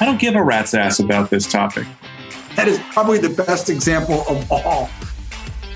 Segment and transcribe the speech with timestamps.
[0.00, 1.86] I don't give a rat's ass about this topic.
[2.56, 4.88] That is probably the best example of all.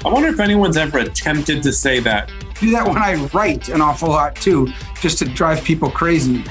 [0.04, 2.30] I wonder if anyone's ever attempted to say that.
[2.60, 4.68] do that when I write an awful lot too,
[5.00, 6.44] just to drive people crazy.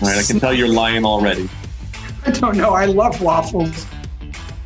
[0.00, 1.48] All right, I can tell you're lying already.
[2.26, 2.70] I don't know.
[2.70, 3.86] I love waffles.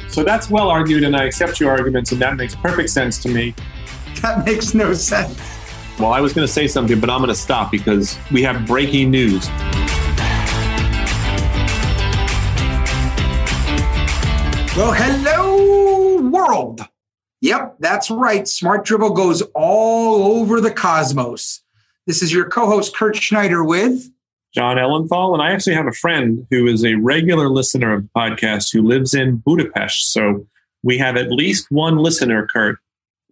[0.08, 3.28] So that's well argued, and I accept your arguments, and that makes perfect sense to
[3.28, 3.54] me.
[4.22, 5.38] That makes no sense.
[5.98, 8.66] Well, I was going to say something, but I'm going to stop because we have
[8.66, 9.48] breaking news.
[14.76, 16.82] Well, hello, world.
[17.40, 18.46] Yep, that's right.
[18.46, 21.62] Smart Drivel goes all over the cosmos.
[22.06, 24.10] This is your co host, Kurt Schneider, with
[24.54, 28.10] Jon Ellenthal, and I actually have a friend who is a regular listener of the
[28.14, 30.12] podcast who lives in Budapest.
[30.12, 30.46] So
[30.82, 32.78] we have at least one listener, Kurt,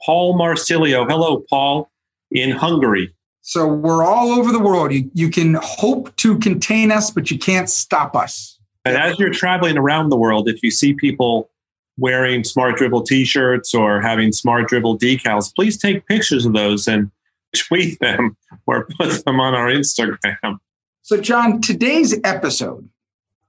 [0.02, 1.04] Paul Marsilio.
[1.04, 1.90] Hello, Paul,
[2.34, 3.14] in Hungary.
[3.40, 4.92] So we're all over the world.
[4.92, 8.58] You, you can hope to contain us, but you can't stop us.
[8.84, 11.50] And as you're traveling around the world, if you see people
[11.96, 16.88] wearing Smart Drivel t shirts or having Smart Drivel decals, please take pictures of those
[16.88, 17.10] and
[17.56, 20.58] tweet them or put them on our Instagram.
[21.02, 22.88] So, Jon, today's episode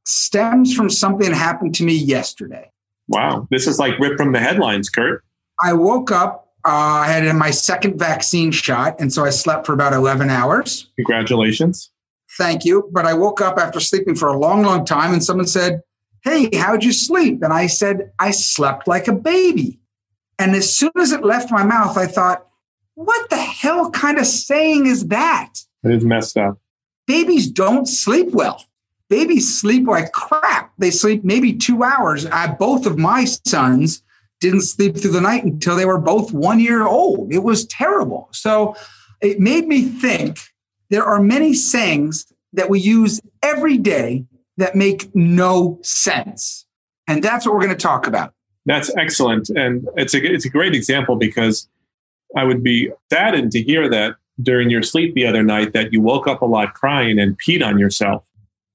[0.06, 2.70] stems from something that happened to me yesterday.
[3.08, 3.48] Wow.
[3.50, 5.24] This is like ripped from the headlines, Kurt.
[5.64, 9.74] I woke up, uh, I had my second vaccine shot, and so I slept for
[9.74, 10.90] about 11 hours.
[10.96, 11.92] Congratulations.
[12.38, 12.90] Thank you.
[12.92, 15.82] But I woke up after sleeping for a long, long time, and someone said,
[16.24, 17.44] Hey, how'd you sleep?
[17.44, 19.80] And I said, I slept like a baby.
[20.40, 22.48] And as soon as it left my mouth, I thought,
[22.96, 25.54] What the hell kind of saying is that?
[25.84, 26.58] It is messed up.
[27.06, 28.66] Babies don't sleep well.
[29.08, 30.74] Babies sleep like crap.
[30.80, 32.26] They sleep maybe two hours.
[32.26, 34.02] I, both of my sons
[34.46, 37.34] didn't sleep through the night until they were both one year old.
[37.34, 38.30] It was terrible.
[38.32, 38.76] So
[39.22, 40.40] it made me think
[40.90, 44.26] there are many sayings that we use every day
[44.58, 46.66] that make no sense.
[47.08, 48.34] And that's what we're going to talk about.
[48.66, 49.50] That's excellent.
[49.50, 51.68] And it's a, it's a great example because
[52.36, 56.02] I would be saddened to hear that during your sleep the other night that you
[56.02, 58.26] woke up a lot crying and peed on yourself.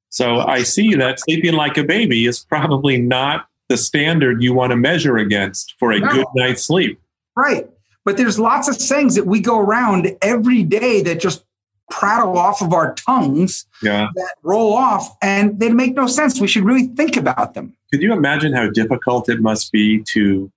[0.08, 4.72] So I see that sleeping like a baby is probably not the standard you want
[4.72, 6.10] to measure against for a no.
[6.10, 7.00] good night's sleep.
[7.36, 7.70] Right.
[8.04, 11.44] But there's lots of sayings that we go around every day that just
[11.88, 14.08] prattle off of our tongues yeah.
[14.14, 16.40] that roll off and they make no sense.
[16.40, 17.76] We should really think about them.
[17.92, 20.50] Could you imagine how difficult it must be to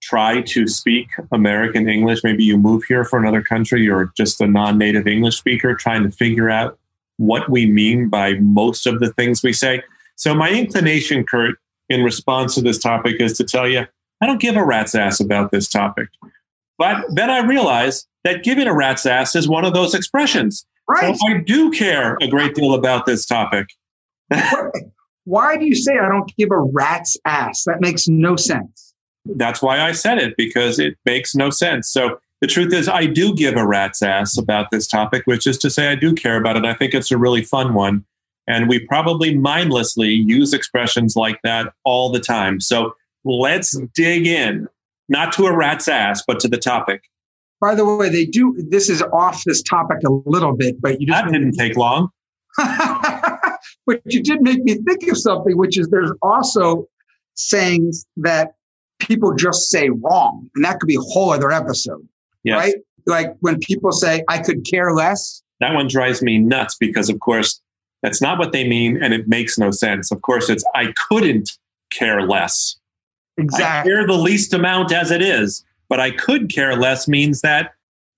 [0.00, 2.22] try to speak American English?
[2.22, 6.04] Maybe you move here for another country or just a non native English speaker trying
[6.04, 6.78] to figure out
[7.16, 9.82] what we mean by most of the things we say.
[10.14, 11.58] So, my inclination, Kurt,
[11.92, 13.86] in response to this topic is to tell you,
[14.20, 16.08] I don't give a rat's ass about this topic.
[16.78, 20.66] But then I realize that giving a rat's ass is one of those expressions.
[20.88, 21.14] Right.
[21.16, 23.68] So I do care a great deal about this topic.
[25.24, 27.64] why do you say I don't give a rat's ass?
[27.64, 28.94] That makes no sense.
[29.24, 31.88] That's why I said it, because it makes no sense.
[31.90, 35.58] So the truth is, I do give a rat's ass about this topic, which is
[35.58, 36.64] to say, I do care about it.
[36.64, 38.04] I think it's a really fun one.
[38.46, 42.60] And we probably mindlessly use expressions like that all the time.
[42.60, 42.94] So
[43.24, 44.68] let's dig in,
[45.08, 47.02] not to a rat's ass, but to the topic.
[47.60, 48.56] By the way, they do.
[48.70, 52.08] This is off this topic a little bit, but you just that didn't take long.
[52.56, 56.88] but you did make me think of something, which is there's also
[57.34, 58.54] sayings that
[58.98, 62.06] people just say wrong, and that could be a whole other episode,
[62.42, 62.56] yes.
[62.56, 62.74] right?
[63.06, 67.20] Like when people say "I could care less." That one drives me nuts because, of
[67.20, 67.61] course,
[68.02, 70.10] that's not what they mean, and it makes no sense.
[70.10, 71.50] Of course, it's "I couldn't
[71.90, 72.76] care less."
[73.38, 73.92] Exactly.
[73.92, 77.74] I care the least amount as it is but I could care less means that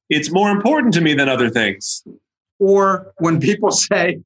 [0.08, 2.04] it's more important to me than other things.
[2.60, 4.20] Or when people say,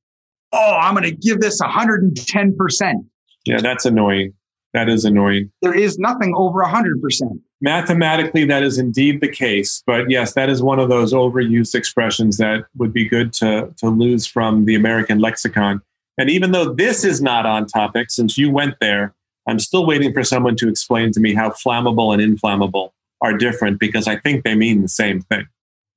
[0.53, 3.09] oh, I'm going to give this 110%.
[3.47, 4.35] Yeah, that's annoying.
[4.75, 5.51] That is annoying.
[5.63, 7.41] There is nothing over 100%.
[7.61, 9.83] Mathematically, that is indeed the case.
[9.85, 13.89] But yes, that is one of those overused expressions that would be good to, to
[13.89, 15.83] lose from the American lexicon.
[16.19, 19.15] And even though this is not on topic, since you went there,
[19.49, 23.81] I'm still waiting for someone to explain to me how flammable and inflammable are different
[23.81, 25.47] because I think they mean the same thing.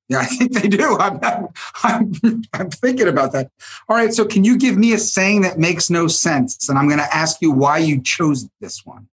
[0.10, 0.98] Yeah, I think they do.
[1.00, 1.20] I'm,
[1.84, 2.12] I'm,
[2.54, 3.50] I'm, thinking about that.
[3.88, 4.14] All right.
[4.14, 6.68] So, can you give me a saying that makes no sense?
[6.68, 9.08] And I'm going to ask you why you chose this one.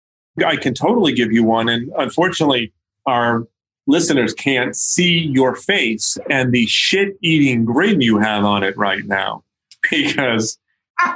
[0.45, 1.69] I can totally give you one.
[1.69, 2.73] And unfortunately,
[3.07, 3.47] our
[3.87, 9.05] listeners can't see your face and the shit eating grin you have on it right
[9.05, 9.45] now
[9.91, 10.59] because,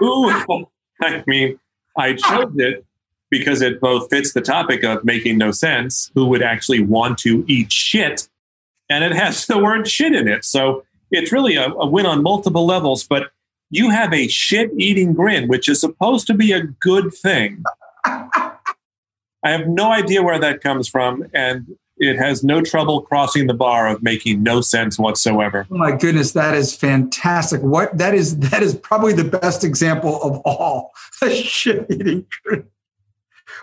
[0.03, 0.31] ooh,
[1.03, 1.59] I mean,
[1.97, 2.85] I chose it
[3.31, 7.45] because it both fits the topic of making no sense, who would actually want to
[7.47, 8.29] eat shit,
[8.89, 10.45] and it has the word shit in it.
[10.45, 13.05] So it's really a, a win on multiple levels.
[13.05, 13.31] But
[13.71, 17.63] you have a shit eating grin, which is supposed to be a good thing.
[19.43, 23.55] I have no idea where that comes from, and it has no trouble crossing the
[23.55, 25.67] bar of making no sense whatsoever.
[25.71, 27.61] Oh my goodness, that is fantastic!
[27.63, 32.27] What that is that is probably the best example of all the shit eating.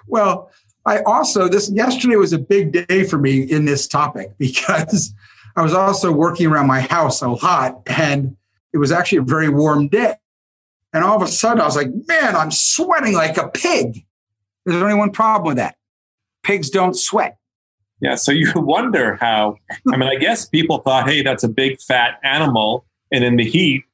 [0.08, 0.52] Well,
[0.86, 5.14] I also this yesterday was a big day for me in this topic because
[5.56, 8.38] I was also working around my house a lot and
[8.74, 10.14] it was actually a very warm day.
[10.94, 14.06] And all of a sudden I was like, man, I'm sweating like a pig.
[14.68, 15.78] There's only one problem with that.
[16.44, 17.38] Pigs don't sweat.
[18.02, 19.56] Yeah, so you wonder how
[19.92, 23.46] I mean, I guess people thought, hey, that's a big fat animal, and in the
[23.46, 23.86] heat,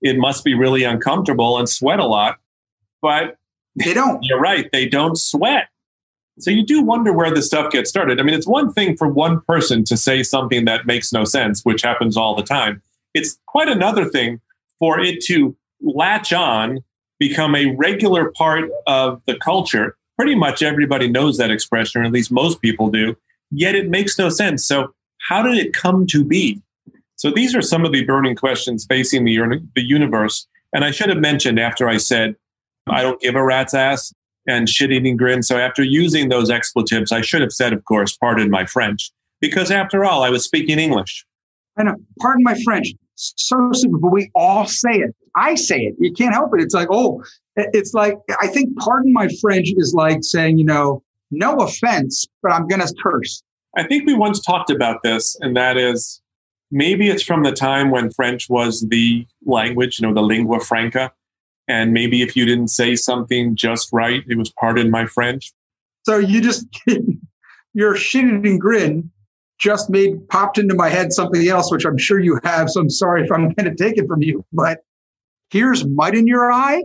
[0.00, 2.38] it must be really uncomfortable and sweat a lot.
[3.02, 3.36] But
[3.76, 4.22] they don't.
[4.24, 5.68] You're right, they don't sweat.
[6.38, 8.18] So you do wonder where this stuff gets started.
[8.18, 11.62] I mean, it's one thing for one person to say something that makes no sense,
[11.62, 12.80] which happens all the time.
[13.12, 14.40] It's quite another thing
[14.78, 16.80] for it to latch on,
[17.18, 19.94] become a regular part of the culture.
[20.16, 23.16] Pretty much everybody knows that expression, or at least most people do,
[23.50, 24.66] yet it makes no sense.
[24.66, 24.92] So,
[25.28, 26.60] how did it come to be?
[27.16, 30.46] So, these are some of the burning questions facing the, the universe.
[30.72, 32.36] And I should have mentioned after I said,
[32.88, 34.12] I don't give a rat's ass
[34.46, 35.42] and shit eating grin.
[35.42, 39.70] So after using those expletives, I should have said, of course, pardon my French, because
[39.70, 41.24] after all, I was speaking English.
[41.78, 42.88] I know, pardon my French.
[43.14, 45.14] So stupid, but we all say it.
[45.36, 45.94] I say it.
[45.98, 46.62] You can't help it.
[46.62, 47.22] It's like, oh,
[47.56, 52.52] it's like, I think pardon my French is like saying, you know, no offense, but
[52.52, 53.42] I'm going to curse.
[53.76, 56.20] I think we once talked about this, and that is
[56.70, 61.12] maybe it's from the time when French was the language, you know, the lingua franca
[61.68, 65.52] and maybe if you didn't say something just right, it was pardon my French.
[66.04, 66.66] So you just
[67.74, 69.10] your shitting grin
[69.58, 72.68] just made popped into my head something else, which I'm sure you have.
[72.68, 74.80] So I'm sorry if I'm going to take it from you, but
[75.50, 76.82] here's mud in your eye.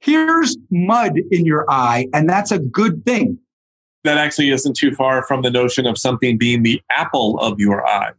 [0.00, 3.38] Here's mud in your eye, and that's a good thing.
[4.04, 7.86] That actually isn't too far from the notion of something being the apple of your
[7.86, 8.12] eye,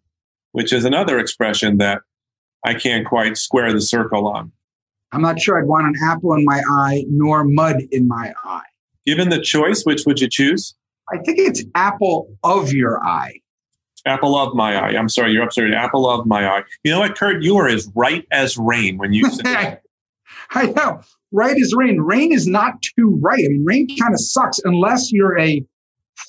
[0.52, 2.02] which is another expression that
[2.66, 4.52] I can't quite square the circle on.
[5.12, 8.62] I'm not sure I'd want an apple in my eye nor mud in my eye.
[9.06, 10.76] Given the choice, which would you choose?
[11.12, 13.40] I think it's apple of your eye.
[14.06, 14.98] Apple of my eye.
[14.98, 15.74] I'm sorry, you're upstairs.
[15.76, 16.64] Apple of my eye.
[16.84, 17.42] You know what, Kurt?
[17.42, 19.82] You are as right as rain when you say that.
[20.52, 21.02] I know.
[21.32, 22.00] Right is rain.
[22.00, 23.40] Rain is not too right.
[23.40, 25.64] I mean, rain kind of sucks unless you're a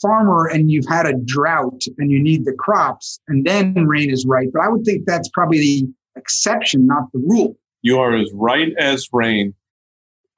[0.00, 4.26] farmer and you've had a drought and you need the crops, and then rain is
[4.26, 4.49] right.
[4.52, 7.56] But I would think that's probably the exception, not the rule.
[7.82, 9.55] You are as right as rain.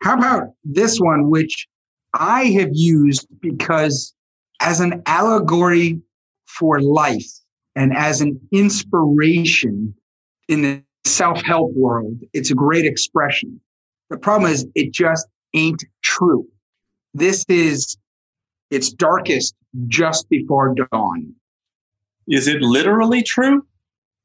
[0.02, 1.68] How about this one, which
[2.14, 4.14] I have used because
[4.60, 6.00] as an allegory
[6.46, 7.26] for life
[7.74, 9.94] and as an inspiration
[10.48, 13.60] in the self help world, it's a great expression.
[14.12, 16.46] The problem is it just ain't true.
[17.14, 17.96] This is
[18.70, 19.54] its darkest
[19.88, 21.34] just before dawn.
[22.28, 23.66] Is it literally true?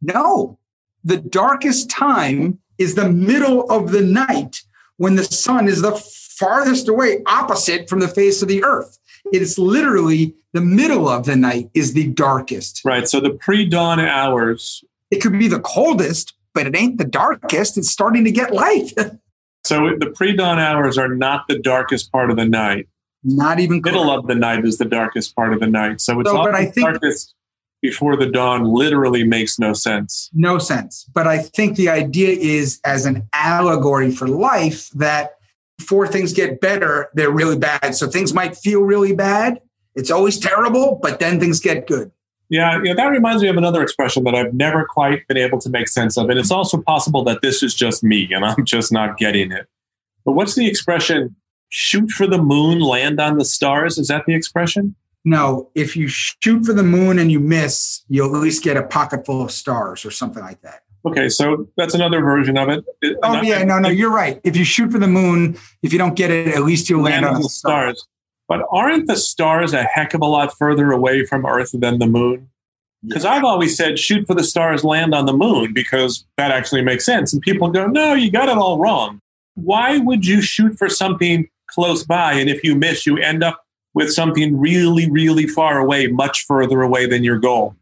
[0.02, 0.60] No.
[1.06, 4.62] The darkest time is the middle of the night
[4.98, 9.00] when the sun is the farthest away opposite from the face of the earth.
[9.32, 12.82] It is literally the middle of the night is the darkest.
[12.84, 13.08] Right.
[13.08, 14.84] So the pre-dawn hours.
[15.12, 17.78] It could be the coldest, but it ain't the darkest.
[17.78, 18.92] It's starting to get light.
[19.64, 22.88] so the pre-dawn hours are not the darkest part of the night.
[23.24, 26.00] Not even middle of the night is the darkest part of the night.
[26.02, 27.34] So it's so, but I think, darkest
[27.82, 30.30] before the dawn literally makes no sense.
[30.34, 31.06] No sense.
[31.14, 35.32] But I think the idea is as an allegory for life that
[35.78, 37.96] before things get better, they're really bad.
[37.96, 39.60] So things might feel really bad.
[39.96, 42.12] It's always terrible, but then things get good.
[42.50, 45.70] Yeah, yeah, that reminds me of another expression that I've never quite been able to
[45.70, 46.30] make sense of.
[46.30, 49.68] And it's also possible that this is just me and I'm just not getting it.
[50.24, 51.36] But what's the expression?
[51.70, 53.98] Shoot for the moon, land on the stars.
[53.98, 54.96] Is that the expression?
[55.28, 58.84] no, if you shoot for the moon and you miss, you'll at least get a
[58.84, 60.84] pocket full of stars or something like that.
[61.06, 62.86] Okay, so that's another version of it.
[63.24, 64.40] Oh yeah, no, no, you're right.
[64.46, 67.26] If you shoot for the moon, if you don't get it, at least you'll land,
[67.26, 68.00] land on the stars.
[68.00, 68.08] stars.
[68.48, 72.08] But aren't the stars a heck of a lot further away from Earth than the
[72.08, 72.50] moon?
[73.06, 73.32] Because yeah.
[73.32, 77.06] I've always said shoot for the stars, land on the moon, because that actually makes
[77.06, 77.34] sense.
[77.34, 79.20] And people go, no, you got it all wrong.
[79.56, 82.34] Why would you shoot for something close by?
[82.34, 83.64] And if you miss, you end up
[83.94, 87.76] with something really, really far away, much further away than your goal?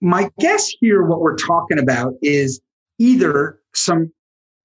[0.00, 2.60] My guess here, what we're talking about is
[2.98, 4.12] either some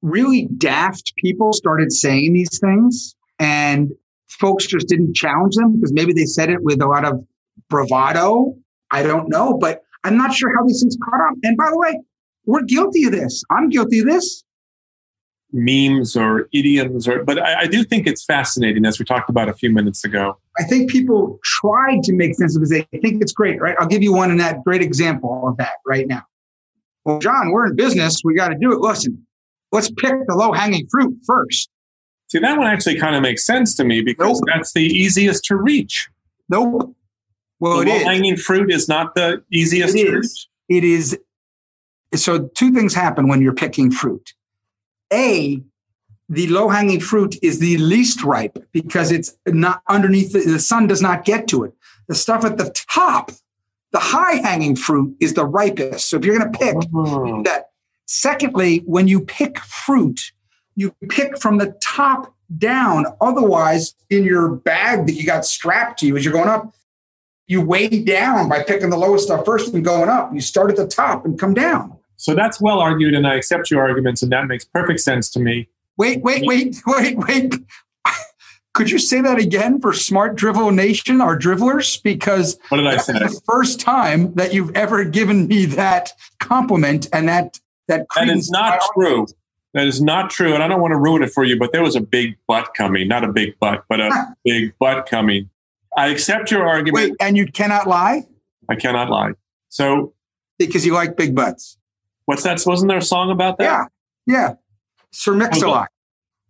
[0.03, 3.91] really daft people started saying these things and
[4.39, 7.23] folks just didn't challenge them because maybe they said it with a lot of
[7.69, 8.55] bravado.
[8.91, 11.39] I don't know, but I'm not sure how these things caught on.
[11.43, 11.99] And by the way,
[12.45, 13.43] we're guilty of this.
[13.51, 14.43] I'm guilty of this.
[15.53, 19.49] Memes or idioms, or but I, I do think it's fascinating, as we talked about
[19.49, 20.37] a few minutes ago.
[20.57, 22.87] I think people try to make sense of it.
[22.91, 23.75] They think it's great, right?
[23.77, 26.23] I'll give you one in that great example of that right now.
[27.03, 28.21] Well, Jon, we're in business.
[28.23, 28.79] We got to do it.
[28.79, 29.25] Listen,
[29.73, 31.69] let's pick the low hanging fruit first.
[32.31, 34.49] See, that one actually kind of makes sense to me because nope.
[34.53, 36.07] that's the easiest to reach.
[36.47, 36.95] Nope.
[37.59, 38.03] Well, the it is.
[38.03, 40.47] hanging fruit is not the easiest it to is.
[40.69, 40.77] reach.
[40.77, 41.19] It is.
[42.15, 44.33] So, two things happen when you're picking fruit.
[45.11, 45.61] A,
[46.29, 50.87] the low hanging fruit is the least ripe because it's not underneath the, the sun
[50.87, 51.73] does not get to it.
[52.07, 53.31] The stuff at the top,
[53.91, 56.09] the high hanging fruit, is the ripest.
[56.09, 57.43] So, if you're going to pick oh.
[57.43, 57.71] that.
[58.05, 60.31] Secondly, when you pick fruit,
[60.75, 63.05] you pick from the top down.
[63.19, 66.73] Otherwise, in your bag that you got strapped to you as you're going up,
[67.47, 70.33] you weigh down by picking the lowest stuff first and going up.
[70.33, 71.97] You start at the top and come down.
[72.15, 75.39] So that's well argued, and I accept your arguments, and that makes perfect sense to
[75.39, 75.67] me.
[75.97, 77.55] Wait, wait, wait, wait, wait.
[78.73, 82.01] Could you say that again for Smart Drivel Nation, our drivlers?
[82.01, 83.13] Because what did I say?
[83.13, 88.49] The first time that you've ever given me that compliment and that that that is
[88.49, 89.27] not true.
[89.73, 91.81] That is not true, and I don't want to ruin it for you, but there
[91.81, 93.07] was a big butt coming.
[93.07, 95.49] Not a big butt, but a big butt coming.
[95.95, 97.11] I accept your argument.
[97.11, 98.27] Wait, and you cannot lie?
[98.69, 99.31] I cannot lie.
[99.69, 100.13] So
[100.57, 101.77] because you like big butts.
[102.25, 102.61] What's that?
[102.65, 103.63] Wasn't there a song about that?
[103.63, 103.85] Yeah.
[104.27, 104.53] Yeah.
[105.11, 105.89] Sir Mix-a-Lot.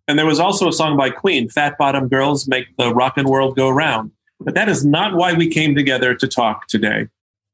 [0.08, 3.56] And there was also a song by Queen, Fat Bottom Girls Make the Rockin' World
[3.56, 4.12] Go Round.
[4.40, 7.08] But that is not why we came together to talk today.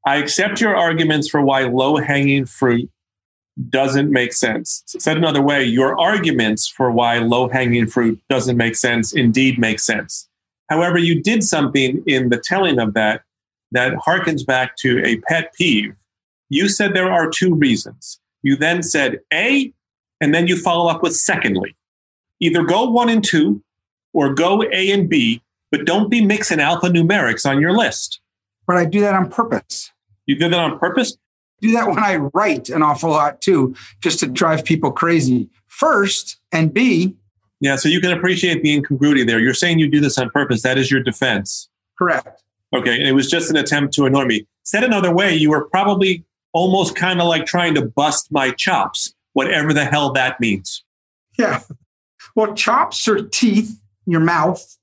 [0.06, 2.90] I accept your arguments for why low hanging fruit
[3.70, 4.84] doesn't make sense.
[4.86, 9.80] Said another way, your arguments for why low hanging fruit doesn't make sense indeed make
[9.80, 10.28] sense.
[10.70, 13.24] However, you did something in the telling of that
[13.72, 15.96] that harkens back to a pet peeve.
[16.50, 18.20] You said there are two reasons.
[18.42, 19.74] You then said A,
[20.22, 21.76] and then you follow up with secondly.
[22.40, 23.62] Either go one and two
[24.14, 28.20] or go A and B, but don't be mixing alphanumerics on your list.
[28.66, 29.92] But I do that on purpose.
[30.26, 31.18] You did that on purpose?
[31.62, 35.50] Do that when I write an awful lot too, just to drive people crazy.
[35.68, 37.16] First, and B.
[37.60, 39.40] Yeah, so you can appreciate the incongruity there.
[39.40, 40.62] You're saying you do this on purpose.
[40.62, 41.70] That is your defense.
[41.98, 42.44] Correct.
[42.76, 44.46] Okay, and it was just an attempt to annoy me.
[44.64, 46.24] Said another way, you were probably
[46.54, 50.84] almost kind of like trying to bust my chops, whatever the hell that means.
[51.38, 51.62] Yeah.
[52.36, 54.78] Well, chops are teeth, in your mouth.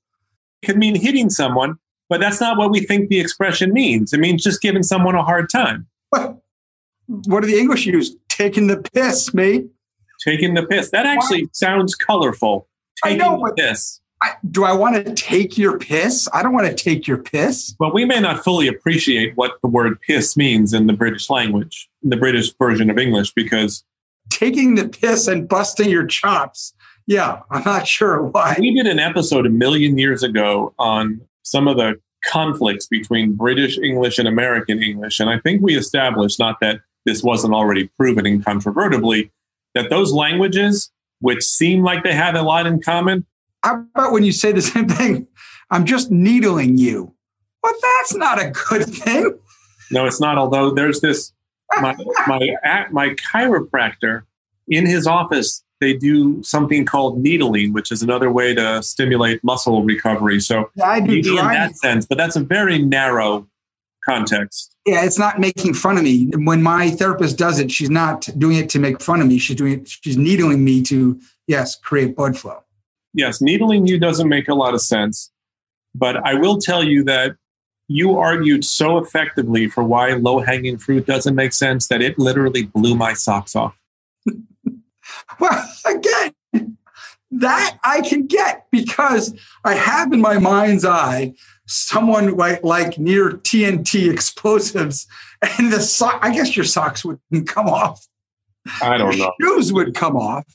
[0.61, 1.77] It could mean hitting someone,
[2.09, 4.13] but that's not what we think the expression means.
[4.13, 5.87] It means just giving someone a hard time.
[7.07, 8.15] What do the English use?
[8.29, 9.67] Taking the piss, mate.
[10.23, 10.91] Taking the piss.
[10.91, 12.67] That actually sounds colorful.
[13.03, 14.01] Taking I know, the piss.
[14.23, 16.27] I, do I want to take your piss?
[16.33, 17.75] I don't want to take your piss.
[17.79, 21.89] Well, we may not fully appreciate what the word piss means in the British language,
[22.03, 23.83] in the British version of English, because
[24.29, 26.73] taking the piss and busting your chops.
[27.07, 28.55] Yeah, I'm not sure why.
[28.59, 33.77] We did an episode a million years ago on some of the conflicts between British
[33.77, 35.19] English and American English.
[35.19, 39.31] And I think we established, not that this wasn't already proven incontrovertibly,
[39.73, 43.25] that those languages, which seem like they have a lot in common.
[43.63, 45.27] How about when you say the same thing?
[45.71, 47.13] I'm just needling you.
[47.63, 49.37] Well, that's not a good thing.
[49.91, 50.37] No, it's not.
[50.37, 51.31] Although there's this,
[51.81, 51.95] my
[52.27, 54.23] my at my chiropractor
[54.67, 59.83] in his office, they do something called needling, which is another way to stimulate muscle
[59.83, 60.39] recovery.
[60.39, 63.47] So yeah, I do in that sense, but that's a very narrow
[64.07, 64.75] context.
[64.85, 66.29] Yeah, it's not making fun of me.
[66.35, 69.37] When my therapist does it, she's not doing it to make fun of me.
[69.39, 72.63] She's doing it, she's needling me to, yes, create blood flow.
[73.13, 75.31] Yes, needling you doesn't make a lot of sense.
[75.93, 77.37] But I will tell you that
[77.87, 82.63] you argued so effectively for why low hanging fruit doesn't make sense that it literally
[82.63, 83.79] blew my socks off.
[85.39, 86.33] well, again,
[87.39, 91.33] that I can get because I have in my mind's eye
[91.67, 95.07] someone like like near TNT explosives,
[95.41, 96.19] and the sock.
[96.21, 98.07] I guess your socks wouldn't come off.
[98.81, 99.31] I don't know.
[99.41, 100.45] Shoes would come off.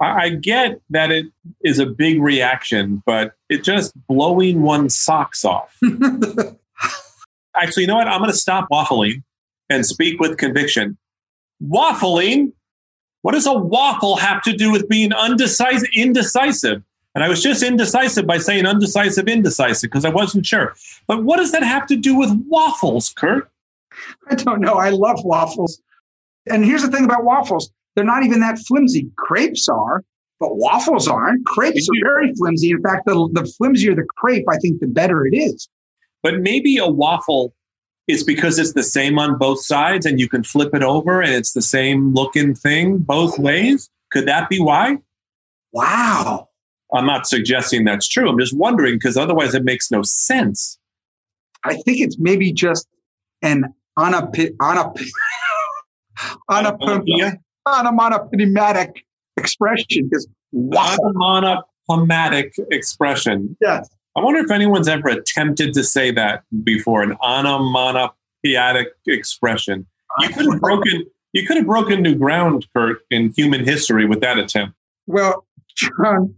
[0.00, 1.26] I, I get that it
[1.64, 5.76] is a big reaction, but it just blowing one's socks off.
[7.56, 8.08] Actually, you know what?
[8.08, 9.22] I'm going to stop waffling
[9.68, 10.96] and speak with conviction.
[11.62, 12.52] Waffling?
[13.22, 16.82] What does a waffle have to do with being undecisive, indecisive?
[17.14, 20.74] And I was just indecisive by saying undecisive, indecisive, because I wasn't sure.
[21.06, 23.50] But what does that have to do with waffles, Kurt?
[24.30, 24.74] I don't know.
[24.74, 25.80] I love waffles.
[26.46, 29.10] And here's the thing about waffles they're not even that flimsy.
[29.16, 30.04] Crepes are,
[30.38, 31.44] but waffles aren't.
[31.46, 32.70] Crepes are very flimsy.
[32.70, 35.68] In fact, the, the flimsier the crepe, I think, the better it is.
[36.22, 37.52] But maybe a waffle
[38.08, 41.32] it's because it's the same on both sides and you can flip it over and
[41.32, 43.90] it's the same looking thing both ways?
[44.10, 44.96] Could that be why?
[45.72, 46.48] Wow.
[46.94, 48.30] I'm not suggesting that's true.
[48.30, 50.78] I'm just wondering because otherwise it makes no sense.
[51.64, 52.88] I think it's maybe just
[53.42, 54.98] an onopi- onop-
[56.50, 59.04] onop- onomatopoeic
[59.36, 60.96] expression because wow.
[61.90, 63.54] Onomatopoeic expression.
[63.60, 63.86] Yes.
[64.16, 69.86] I wonder if anyone's ever attempted to say that before, an onomatopoeic expression.
[70.20, 74.20] You could have broken you could have broken new ground, Kurt, in human history with
[74.20, 74.74] that attempt.
[75.06, 75.46] Well,
[75.76, 76.34] Jon,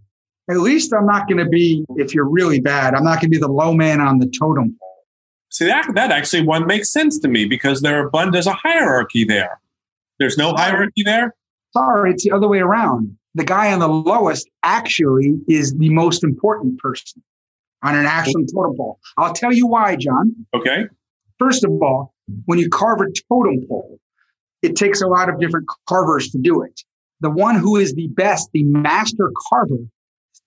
[0.50, 3.36] at least I'm not going to be, if you're really bad, I'm not going to
[3.36, 5.04] be the low man on the totem pole.
[5.50, 9.24] See that that actually one makes sense to me because there are there's a hierarchy
[9.24, 9.60] there.
[10.18, 11.34] There's no hierarchy there.
[11.72, 13.16] Sorry, it's the other way around.
[13.34, 17.22] The guy on the lowest actually is the most important person
[17.82, 18.98] on an actual totem pole.
[19.16, 20.34] I'll tell you why, Jon.
[20.54, 20.84] Okay.
[21.38, 23.98] First of all, when you carve a totem pole,
[24.62, 26.80] it takes a lot of different carvers to do it.
[27.20, 29.78] The one who is the best, the master carver,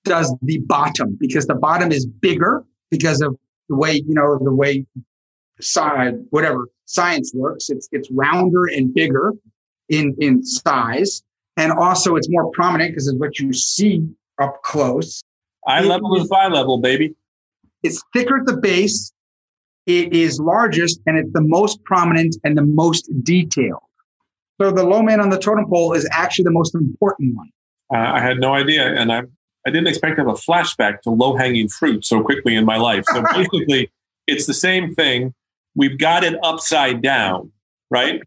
[0.04, 3.36] does the bottom because the bottom is bigger because of
[3.70, 4.86] the way, you know, the way
[5.62, 7.70] side, whatever science works.
[7.70, 9.34] It's, it's rounder and bigger
[9.90, 11.24] in, in size.
[11.56, 14.08] And also it's more prominent because it's what you see
[14.42, 15.22] up close.
[15.68, 17.16] Eye level is eye level, baby.
[17.84, 19.12] It's thicker at the base.
[19.86, 23.82] It is largest and it's the most prominent and the most detailed.
[24.62, 27.50] So the low man on the totem pole is actually the most important one.
[27.94, 29.24] Uh, I had no idea, and I
[29.66, 32.78] I didn't expect to have a flashback to low hanging fruit so quickly in my
[32.78, 33.04] life.
[33.12, 33.92] So basically,
[34.28, 35.34] it's the same thing.
[35.76, 37.52] We've got it upside down,
[37.90, 38.22] right?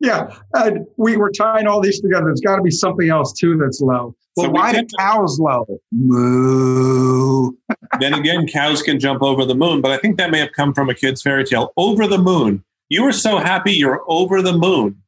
[0.00, 2.26] Yeah, and we were tying all these together.
[2.26, 4.14] There's got to be something else too that's low.
[4.36, 5.66] Well, so why do cows low?
[5.92, 7.52] Moo.
[8.00, 10.74] then again, cows can jump over the moon, but I think that may have come
[10.74, 11.72] from a kid's fairy tale.
[11.76, 12.64] Over the moon.
[12.88, 15.02] You were so happy you're over the moon.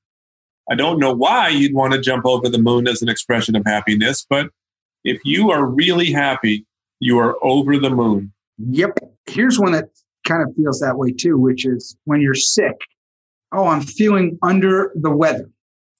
[0.70, 3.64] I don't know why you'd want to jump over the moon as an expression of
[3.66, 4.50] happiness, but
[5.04, 6.66] if you are really happy,
[6.98, 8.32] you are over the moon.
[8.58, 8.98] Yep.
[9.26, 9.90] Here's one that
[10.26, 12.74] kind of feels that way too, which is when you're sick.
[13.56, 15.50] Oh, I'm feeling under the weather.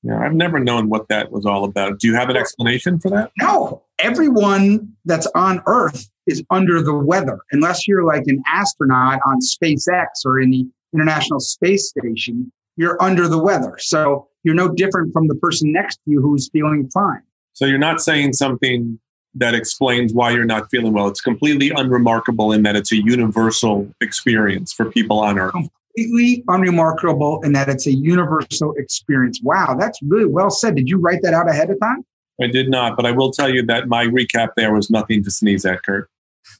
[0.03, 1.99] Yeah, I've never known what that was all about.
[1.99, 3.33] Do you have an explanation for that?
[3.38, 3.83] No.
[3.99, 10.07] Everyone that's on Earth is under the weather, unless you're like an astronaut on SpaceX
[10.25, 12.53] or in the International Space Station.
[12.77, 13.77] You're under the weather.
[13.79, 17.23] So you're no different from the person next to you who's feeling fine.
[17.55, 19.01] So you're not saying something
[19.35, 21.09] that explains why you're not feeling well.
[21.09, 25.55] It's completely unremarkable in that it's a universal experience for people on Earth
[25.96, 29.40] completely unremarkable in that it's a universal experience.
[29.42, 30.76] Wow, that's really well said.
[30.76, 32.04] Did you write that out ahead of time?
[32.40, 35.30] I did not, but I will tell you that my recap there was nothing to
[35.30, 36.11] sneeze at, Kurt.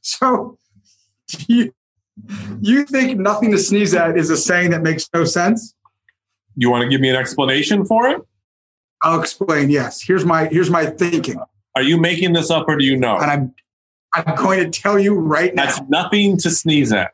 [0.01, 0.59] So
[1.47, 1.75] you,
[2.61, 5.75] you think nothing to sneeze at is a saying that makes no sense?
[6.57, 8.23] You want to give me an explanation for it?
[9.03, 9.69] I'll explain.
[9.69, 10.01] Yes.
[10.01, 11.39] Here's my here's my thinking.
[11.75, 13.19] Are you making this up or do you know?
[13.19, 13.55] And I'm
[14.15, 15.67] I'm going to tell you right now.
[15.67, 17.13] That's nothing to sneeze at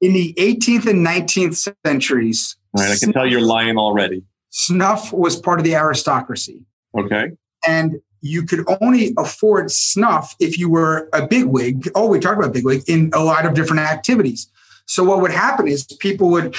[0.00, 2.56] in the 18th and 19th centuries.
[2.76, 4.22] All right, I can tell you're lying already.
[4.50, 6.62] Snuff was part of the aristocracy.
[6.98, 7.32] Okay.
[7.66, 11.90] And you could only afford snuff if you were a bigwig.
[11.94, 14.48] Oh, we talked about bigwig in a lot of different activities.
[14.86, 16.54] So what would happen is people would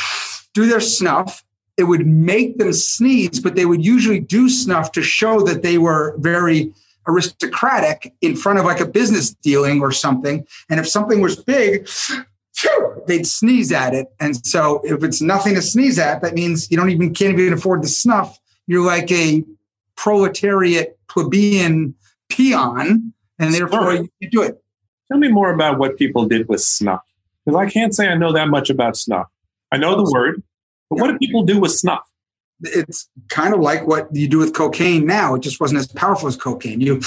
[0.53, 1.43] do their snuff.
[1.77, 5.77] It would make them sneeze, but they would usually do snuff to show that they
[5.77, 6.73] were very
[7.07, 10.45] aristocratic in front of like a business dealing or something.
[10.69, 11.87] And if something was big,
[13.07, 14.07] they'd sneeze at it.
[14.19, 17.53] And so if it's nothing to sneeze at, that means you don't even can't even
[17.53, 18.37] afford the snuff.
[18.67, 19.43] You're like a
[19.95, 21.95] proletariat plebeian
[22.29, 24.61] peon, and therefore you do it.
[25.09, 27.01] Tell me more about what people did with snuff.
[27.45, 29.27] Because I can't say I know that much about snuff.
[29.71, 30.43] I know the word,
[30.89, 32.05] but what do people do with snuff?
[32.61, 35.35] It's kind of like what you do with cocaine now.
[35.35, 36.81] It just wasn't as powerful as cocaine.
[36.81, 37.01] You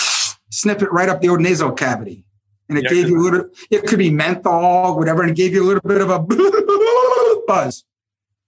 [0.50, 2.24] snip it right up the old nasal cavity
[2.70, 5.52] and it yeah, gave you a little it could be menthol whatever and it gave
[5.52, 6.18] you a little bit of a
[7.46, 7.84] buzz.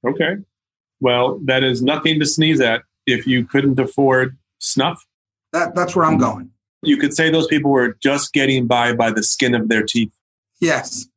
[0.07, 0.37] Okay.
[1.01, 5.05] Well that is nothing to sneeze at if you couldn't afford snuff.
[5.53, 6.23] That, that's where i'm mm-hmm.
[6.23, 6.51] going.
[6.83, 10.15] You could say those people were just getting by by the skin of their teeth.
[10.61, 11.07] Yes.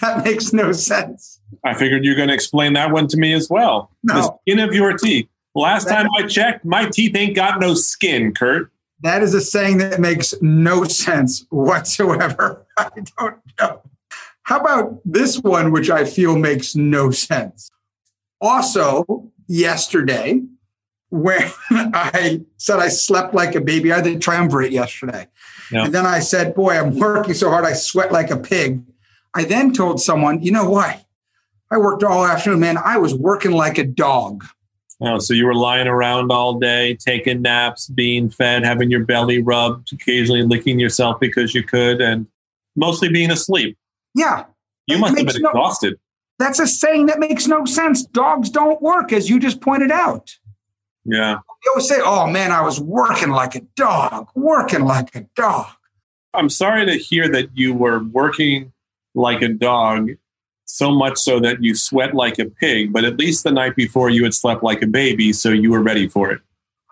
[0.00, 1.40] That makes no sense.
[1.64, 3.90] I figured you're going to explain that one to me as well.
[4.02, 4.14] No.
[4.14, 5.28] the skin of your teeth.
[5.54, 8.71] Last that, time i checked my teeth ain't got no skin kurt
[9.02, 12.66] that is a saying that makes no sense whatsoever.
[12.76, 12.88] I
[13.18, 13.82] don't know.
[14.44, 17.70] How about this one, which I feel makes no sense?
[18.40, 20.42] Also, yesterday,
[21.10, 25.28] when I said I slept like a baby, I did triumvirate yesterday.
[25.70, 25.84] Yeah.
[25.84, 28.82] And then I said, Boy, I'm working so hard, I sweat like a pig.
[29.34, 31.04] I then told someone, You know what?
[31.70, 32.76] I worked all afternoon, man.
[32.76, 34.44] I was working like a dog.
[35.04, 39.42] Oh, so you were lying around all day, taking naps, being fed, having your belly
[39.42, 42.26] rubbed, occasionally licking yourself because you could, and
[42.76, 43.76] mostly being asleep.
[44.14, 44.44] Yeah.
[44.86, 45.98] You It must have been no- exhausted.
[46.38, 48.04] That's a saying that makes no sense.
[48.04, 50.36] Dogs don't work, as you just pointed out.
[51.04, 51.38] Yeah.
[51.64, 55.66] You always say, oh man, I was working like a dog, working like a dog.
[56.34, 58.72] I'm sorry to hear that you were working
[59.14, 60.10] like a dog,
[60.72, 64.10] so much so that you sweat like a pig, but at least the night before
[64.10, 66.40] you had slept like a baby, so you were ready for it.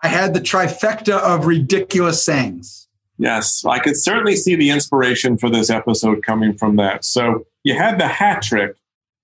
[0.03, 2.87] I had the trifecta of ridiculous sayings.
[3.17, 7.05] Yes, I could certainly see the inspiration for this episode coming from that.
[7.05, 8.75] So you had the hat trick.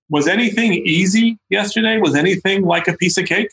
[0.10, 1.98] Was anything easy yesterday?
[1.98, 3.50] Was anything like a piece of cake?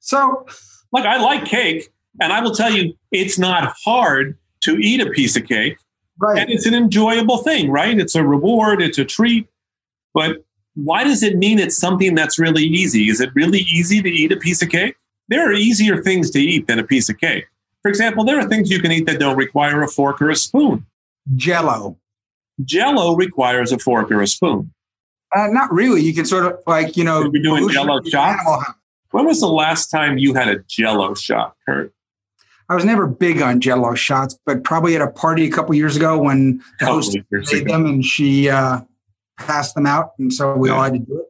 [0.00, 0.46] So
[0.92, 5.10] Look, I like cake, and I will tell you, it's not hard to eat a
[5.10, 5.76] piece of cake,
[6.20, 7.98] and it's an enjoyable thing, right?
[7.98, 9.46] It's a reward, it's a treat.
[10.14, 10.45] But
[10.76, 13.08] why does it mean it's something that's really easy?
[13.08, 14.96] Is it really easy to eat a piece of cake?
[15.28, 17.46] There are easier things to eat than a piece of cake.
[17.82, 20.36] For example, there are things you can eat that don't require a fork or a
[20.36, 20.86] spoon.
[21.34, 21.96] Jello.
[22.64, 24.72] Jello requires a fork or a spoon.
[25.34, 26.02] Uh, not really.
[26.02, 28.42] You can sort of like, you know, You're doing Jell-O shots?
[29.10, 31.92] When was the last time you had a Jello shot, Kurt?
[32.68, 35.96] I was never big on Jello shots, but probably at a party a couple years
[35.96, 38.80] ago when the host of years made them and she uh,
[39.38, 41.26] passed them out, and so we all had to do it.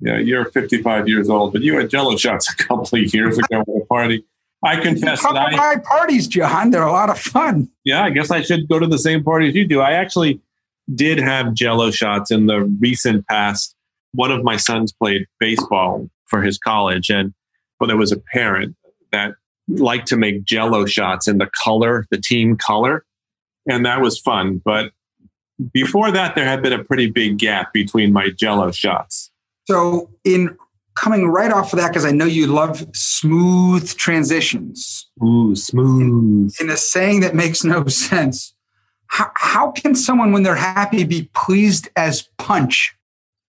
[0.00, 3.60] Yeah, you're 55 years old, but you had Jello shots a couple of years ago
[3.60, 4.24] at a party.
[4.62, 6.70] I confess Come that to I, my parties, Jon.
[6.70, 7.68] They're a lot of fun.
[7.84, 9.80] yeah, I guess I should go to the same party as you do.
[9.80, 10.40] I actually
[10.94, 13.74] did have Jello shots in the recent past.
[14.12, 17.32] One of my sons played baseball for his college, and
[17.78, 18.74] well, there was a parent
[19.12, 19.34] that
[19.68, 23.04] liked to make Jello shots in the color, the team color,
[23.68, 24.60] and that was fun.
[24.64, 24.92] But
[25.72, 29.30] before that, there had been a pretty big gap between my Jello shots.
[29.66, 30.56] So, in
[30.94, 36.54] coming right off of that, because I know you love smooth transitions, Ooh, smooth.
[36.60, 38.54] in a saying that makes no sense,
[39.06, 42.94] how, how can someone, when they're happy, be pleased as punch?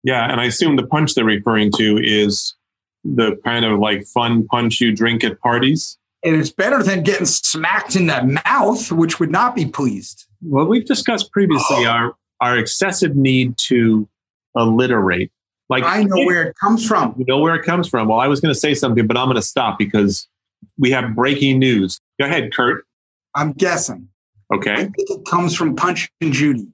[0.03, 2.55] Yeah, and I assume the punch they're referring to is
[3.03, 5.97] the kind of like fun punch you drink at parties.
[6.23, 10.25] And it's better than getting smacked in the mouth, which would not be pleased.
[10.45, 11.89] Well, we've discussed previously oh.
[11.89, 14.08] our our excessive need to
[14.56, 15.32] alliterate.
[15.69, 17.15] Like I know where it comes from.
[17.17, 18.08] you know where it comes from.
[18.10, 20.27] Well, I was going to say something, but I'm going to stop because
[20.77, 21.99] we have breaking news.
[22.19, 22.86] Go ahead, Kurt.
[23.36, 24.10] I'm guessing.
[24.51, 24.75] I Okay.
[24.75, 26.67] think it comes from Punch and Judy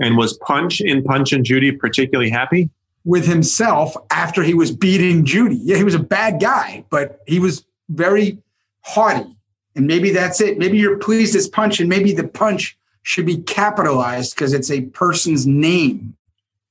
[0.00, 2.70] And was Punch in Punch and Judy particularly happy?
[3.04, 5.54] with himself after he was beating Judy.
[5.62, 8.36] Yeah, he was a bad guy, but he was very
[8.80, 9.24] haughty.
[9.76, 10.58] And maybe that's it.
[10.58, 14.80] Maybe you're pleased as Punch, and maybe the punch should be capitalized because it's a
[14.86, 16.16] person's name.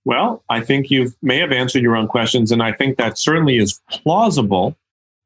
[0.04, 3.58] Well, I think you may have answered your own questions, and I think that certainly
[3.58, 4.76] is plausible.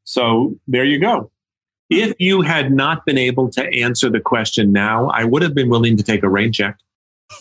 [0.04, 1.32] So there you go.
[1.90, 5.68] If you had not been able to answer the question now, I would have been
[5.68, 6.78] willing to take a rain check.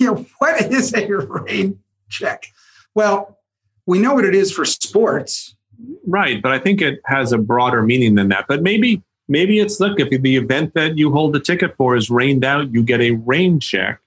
[0.01, 1.79] Yeah, what is a rain
[2.11, 2.47] check?
[2.95, 3.39] Well,
[3.87, 5.55] we know what it is for sports.
[6.07, 8.47] Right, but I think it has a broader meaning than that.
[8.49, 12.11] But maybe, maybe it's look if the event that you hold the ticket for is
[12.11, 14.01] rained out, you get a rain check.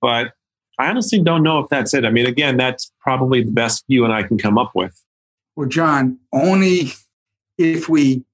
[0.00, 0.32] But
[0.78, 2.04] I honestly don't know if that's it.
[2.04, 5.02] I mean, again, that's probably the best you and I can come up with.
[5.56, 6.92] Well, Jon, only
[7.56, 8.24] if we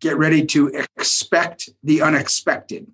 [0.00, 2.86] get ready to expect the unexpected.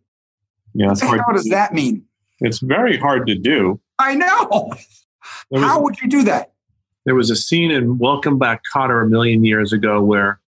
[0.75, 1.21] Yeah, What the hard.
[1.27, 2.05] hell does that mean?
[2.41, 3.81] It's very hard to do.
[3.99, 4.73] I know.
[5.51, 6.53] Was- How would you do that?
[7.07, 10.40] there was a scene in Welcome Back Kotter a million years ago where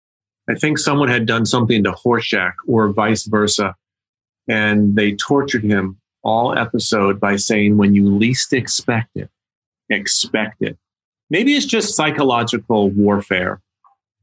[0.49, 3.75] I think someone had done something to Horshack or vice versa.
[4.49, 9.31] And they tortured him all episode by saying, when you least expect it,
[9.89, 10.77] expect it.
[11.31, 13.61] Maybe it's just psychological warfare,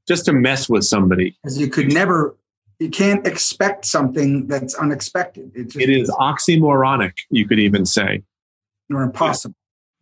[0.07, 1.37] just to mess with somebody.
[1.41, 2.35] Because you could never,
[2.79, 5.51] you can't expect something that's unexpected.
[5.55, 8.23] It, just, It is oxymoronic, you could even say.
[8.91, 9.55] or impossible.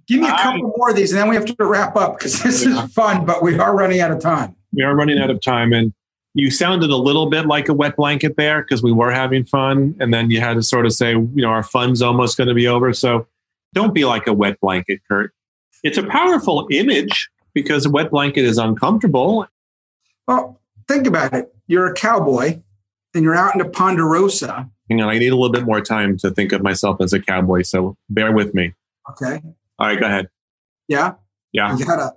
[0.07, 2.41] Give me a couple more of these, and then we have to wrap up because
[2.41, 4.55] this is fun, but we are running out of time.
[4.73, 5.73] We are running out of time.
[5.73, 5.93] And
[6.37, 9.95] you sounded a little bit like a wet blanket there because we were having fun.
[9.99, 12.53] And then you had to sort of say, you know, our fun's almost going to
[12.53, 12.93] be over.
[12.93, 13.25] So
[13.73, 15.33] don't be like a wet blanket, Kurt.
[15.83, 19.47] It's a powerful image because a wet blanket is uncomfortable.
[20.27, 21.53] Well, think about it.
[21.65, 22.61] You're a cowboy,
[23.15, 24.69] and you're out into Ponderosa.
[24.89, 27.19] Hang on, I need a little bit more time to think of myself as a
[27.19, 27.63] cowboy.
[27.63, 28.73] So bear with me.
[29.09, 29.41] Okay.
[29.79, 30.29] All right, go ahead.
[30.87, 31.15] Yeah.
[31.51, 31.75] Yeah.
[31.77, 32.13] You gotta.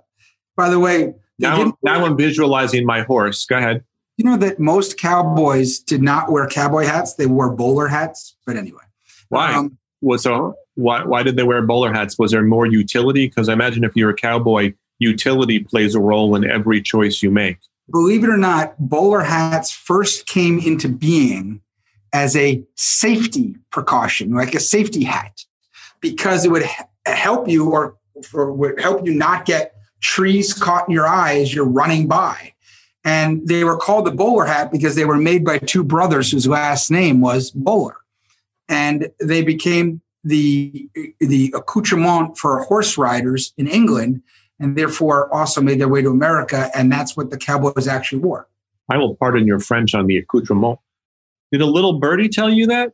[0.55, 3.45] By the way, Now, now I'm visualizing my horse.
[3.45, 3.83] Go ahead.
[4.21, 8.35] You know that most cowboys did not wear cowboy hats; they wore bowler hats.
[8.45, 8.83] But anyway,
[9.29, 9.55] Why?
[9.55, 12.19] Um, Well, so why, why did they wear bowler hats?
[12.19, 13.27] Was there more utility?
[13.27, 17.31] Because I imagine if you're a cowboy, utility plays a role in every choice you
[17.31, 17.57] make.
[17.91, 21.61] Believe it or not, bowler hats first came into being
[22.13, 25.45] as a safety precaution, like a safety hat,
[25.99, 26.65] because it would
[27.07, 27.97] help you or,
[28.35, 32.53] or would help you not get trees caught in your eye as you're running by.
[33.03, 36.47] And they were called the bowler hat because they were made by two brothers whose
[36.47, 37.97] last name was Bowler.
[38.69, 40.87] And they became the,
[41.19, 44.21] the accoutrement for horse riders in England
[44.59, 46.69] and therefore also made their way to America.
[46.75, 48.47] And that's what the Cowboys actually wore.
[48.89, 50.79] I will pardon your French on the accoutrement.
[51.51, 52.93] Did a little birdie tell you that?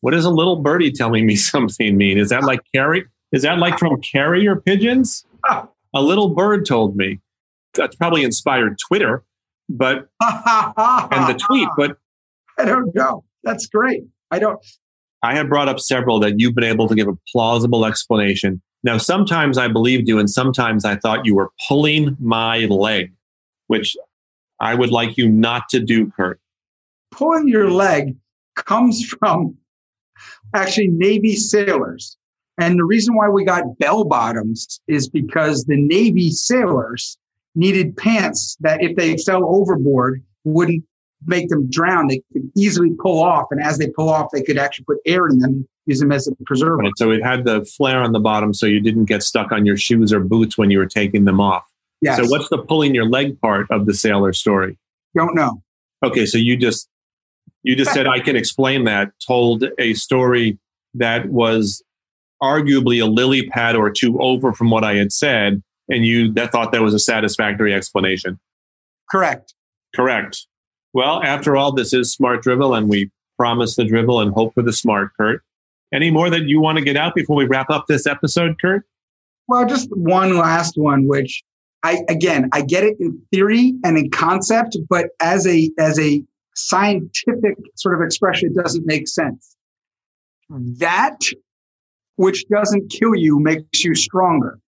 [0.00, 2.18] What does a little birdie telling me something mean?
[2.18, 3.04] Is that like carry?
[3.32, 5.24] Is that like from carrier pigeons?
[5.46, 5.68] Ah.
[5.94, 7.20] A little bird told me.
[7.78, 9.24] That's probably inspired Twitter,
[9.68, 11.68] but and the tweet.
[11.76, 11.96] But
[12.58, 13.24] I don't know.
[13.44, 14.02] That's great.
[14.30, 14.58] I don't.
[15.22, 18.62] I have brought up several that you've been able to give a plausible explanation.
[18.84, 23.12] Now, sometimes I believed you, and sometimes I thought you were pulling my leg,
[23.66, 23.96] which
[24.60, 26.40] I would like you not to do, Kurt.
[27.10, 28.16] Pulling your leg
[28.54, 29.56] comes from
[30.54, 32.16] actually Navy sailors.
[32.60, 37.16] And the reason why we got bell bottoms is because the Navy sailors
[37.54, 40.84] needed pants that, if they fell overboard, wouldn't
[41.26, 42.06] make them drown.
[42.06, 43.46] They could easily pull off.
[43.50, 46.12] And as they pull off, they could actually put air in them and use them
[46.12, 46.90] as a preservative.
[46.90, 49.66] Right, so it had the flare on the bottom so you didn't get stuck on
[49.66, 51.64] your shoes or boots when you were taking them off.
[52.00, 52.18] Yes.
[52.18, 54.78] So what's the pulling your leg part of the sailor story?
[55.16, 55.62] Don't know.
[56.04, 56.88] Okay, so you just
[57.64, 60.58] you just said I can explain that, told a story
[60.94, 61.82] that was
[62.40, 66.52] arguably a lily pad or two over from what I had said, and you that
[66.52, 68.38] thought that was a satisfactory explanation.
[69.10, 69.54] Correct.
[69.94, 70.46] Correct.
[70.92, 74.62] Well, after all, this is smart drivel, and we promise the drivel and hope for
[74.62, 75.42] the smart, Kurt.
[75.92, 78.84] Any more that you want to get out before we wrap up this episode, Kurt?
[79.46, 81.42] Well, just one last one, which
[81.82, 86.22] I again I get it in theory and in concept, but as a as a
[86.54, 89.56] scientific sort of expression, it doesn't make sense.
[90.50, 91.18] That
[92.16, 94.58] which doesn't kill you makes you stronger.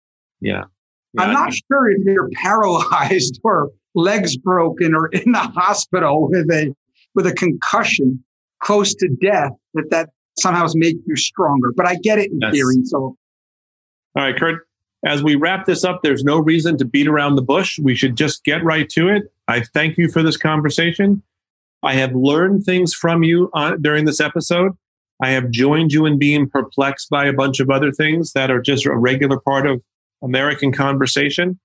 [0.41, 0.65] Yeah.
[1.15, 1.23] Yeah.
[1.23, 6.75] I'm not sure if you're paralyzed or legs broken or in the hospital with a
[7.15, 8.23] with a concussion
[8.63, 11.73] close to death that that somehow make you stronger.
[11.77, 12.53] But I get it in yes.
[12.53, 12.77] theory.
[12.85, 13.17] So
[14.17, 14.67] all right, Kurt.
[15.07, 17.79] As we wrap this up, there's no reason to beat around the bush.
[17.79, 19.33] We should just get right to it.
[19.49, 21.23] I thank you for this conversation.
[21.83, 24.73] I have learned things from you on, during this episode.
[25.23, 28.61] I have joined you in being perplexed by a bunch of other things that are
[28.61, 29.83] just a regular part of
[30.23, 31.59] American conversation.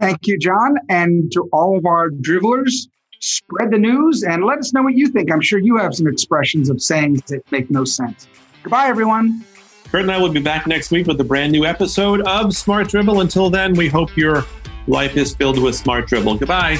[0.00, 0.76] Thank you, Jon.
[0.88, 2.88] And to all of our drivlers,
[3.20, 5.32] spread the news and let us know what you think.
[5.32, 8.28] I'm sure you have some expressions of sayings that make no sense.
[8.62, 9.44] Goodbye, everyone.
[9.88, 12.88] Kurt and I will be back next week with a brand new episode of Smart
[12.88, 13.20] Drivel.
[13.20, 14.44] Until then, we hope your
[14.86, 16.36] life is filled with smart drivel.
[16.36, 16.78] Goodbye.